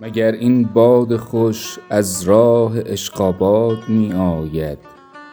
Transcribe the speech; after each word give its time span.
مگر 0.00 0.32
این 0.32 0.62
باد 0.62 1.16
خوش 1.16 1.78
از 1.90 2.22
راه 2.22 2.80
عشق 2.80 3.20
آباد 3.20 3.88
می 3.88 4.12
آید 4.12 4.78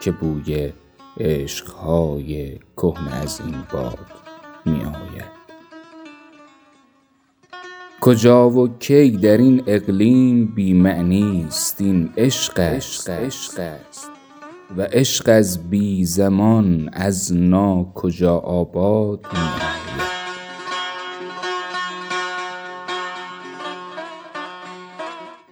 که 0.01 0.11
بوی 0.11 0.73
عشق 1.19 1.69
های 1.69 2.59
کهنه 2.77 3.15
از 3.15 3.41
این 3.45 3.55
باد 3.73 4.07
می 4.65 4.81
آید 4.81 5.37
کجا 8.01 8.49
و 8.49 8.77
کی 8.79 9.11
در 9.11 9.37
این 9.37 9.63
اقلیم 9.67 10.45
بی 10.45 10.73
معنی 10.73 11.45
است 11.47 11.81
این 11.81 12.09
عشق 12.17 12.59
است؟ 12.59 13.09
و 14.77 14.81
عشق 14.81 15.29
از 15.29 15.69
بی 15.69 16.05
زمان 16.05 16.89
از 16.93 17.33
ناکجا 17.33 18.37
آباد 18.37 19.19
می 19.33 19.39
آید 19.39 19.76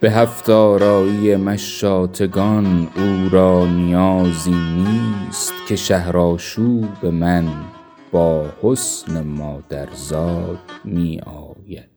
به 0.06 0.12
هفت 0.12 0.50
آرایی 0.50 1.36
مشاطگان 1.36 2.88
او 2.96 3.28
را 3.28 3.66
نیازی 3.66 4.50
نیست 4.50 5.52
که 5.68 5.76
شهرآشوب 5.76 7.06
من 7.06 7.48
با 8.12 8.46
حسن 8.62 9.22
مادرزاد 9.22 10.58
می 10.84 11.20
آید 11.20 11.88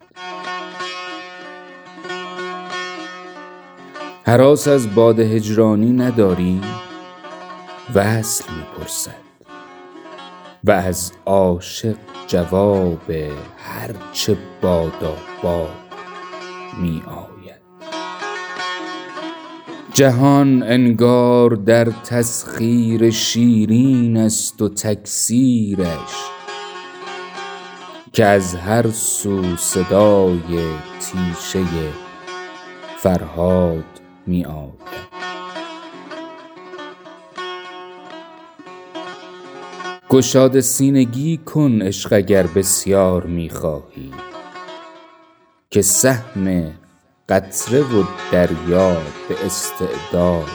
هراس 4.25 4.67
از 4.67 4.95
باد 4.95 5.19
هجرانی 5.19 5.91
نداری؟ 5.91 6.61
وصل 7.95 8.53
می 8.53 8.63
پرسد 8.77 9.29
و 10.63 10.71
از 10.71 11.11
عاشق 11.25 11.95
جواب 12.27 13.11
هر 13.57 13.95
چه 14.13 14.38
باداباد 14.61 15.69
می 16.81 17.03
آید 17.07 17.69
جهان 20.00 20.64
انگار 20.64 21.50
در 21.50 21.86
تسخیر 21.86 23.09
شیرین 23.09 24.17
است 24.17 24.61
و 24.61 24.69
تکثیرش 24.69 26.16
که 28.14 28.25
از 28.25 28.56
هر 28.56 28.89
سو 28.89 29.56
صدای 29.56 30.39
تیشه 31.00 31.66
فرهاد 32.97 33.86
می 34.28 34.45
آید 34.45 34.73
گشاد 40.09 40.59
سینگی 40.59 41.38
کن 41.38 41.81
عشق 41.81 42.13
اگر 42.13 42.47
بسیار 42.47 43.25
می 43.25 43.50
خواهی 43.50 44.11
که 45.72 45.81
سهم 45.81 46.72
قطره 47.30 47.81
و 47.81 48.03
دریا 48.31 48.94
به 49.30 49.45
استعداد 49.45 50.49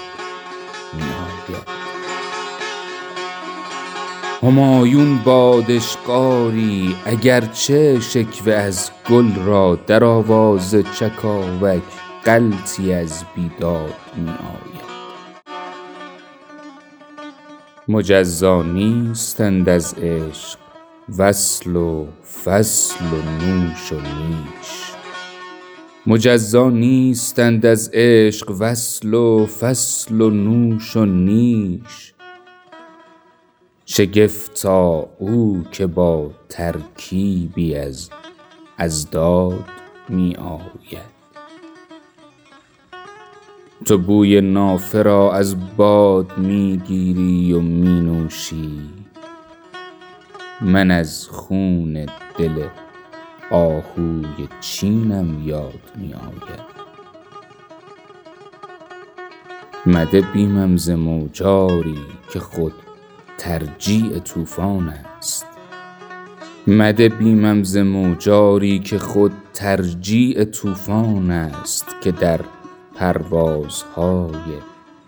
می 0.94 1.02
آید 1.02 1.84
همایون 4.42 5.18
باد 5.18 5.70
اشقاری 5.70 6.96
اگر 7.04 7.40
چه 7.40 8.00
شکوه 8.00 8.52
از 8.52 8.90
گل 9.10 9.34
را 9.44 9.78
در 9.86 10.04
آواز 10.04 10.76
چکاوک 10.98 11.82
غلطی 12.26 12.92
از 12.92 13.24
بیداد 13.34 13.94
می 14.16 14.28
آید 14.28 14.84
مجزا 26.06 26.70
نیستند 26.70 27.66
از 27.66 27.90
عشق 27.92 28.50
وصل 28.58 29.14
و 29.14 29.46
فصل 29.46 30.20
و 30.20 30.30
نوش 30.30 30.96
و 30.96 31.04
نیش. 31.04 32.14
شگفتا 33.86 35.08
او 35.18 35.64
که 35.72 35.86
با 35.86 36.30
ترکیبی 36.48 37.74
از 37.74 38.10
اضداد 38.78 39.64
می 40.08 40.36
آید. 40.36 41.14
تو 43.84 43.98
بوی 43.98 44.40
نافه 44.40 45.02
را 45.02 45.32
از 45.32 45.76
باد 45.76 46.38
می 46.38 46.80
گیری 46.86 47.52
و 47.52 47.60
می 47.60 48.00
نوشی. 48.00 48.80
من 50.60 50.90
از 50.90 51.28
خون 51.28 52.06
دل 52.38 52.66
آهوی 53.50 54.48
چینم 54.60 55.48
یاد 55.48 55.92
می 55.96 56.14
آید. 56.14 56.74
مده 59.86 60.20
بیمم 60.20 60.76
ز 60.76 60.90
موجاری 60.90 61.98
که 62.32 62.38
خود 62.40 62.72
ترجیع 63.38 64.18
طوفان 64.18 64.90
است. 64.90 65.46
که 72.00 72.12
در 72.12 72.40
پروازهای 72.94 74.58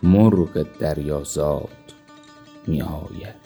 مرغ 0.03 0.67
دریازاد 0.79 1.69
می 2.67 2.83
آید. 2.83 3.46